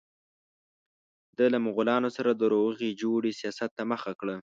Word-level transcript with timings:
ده 1.37 1.45
له 1.53 1.57
مغولانو 1.65 2.09
سره 2.17 2.31
د 2.33 2.41
روغې 2.53 2.89
جوړې 3.01 3.31
سیاست 3.39 3.69
ته 3.77 3.83
مخه 3.91 4.11
کړه. 4.19 4.35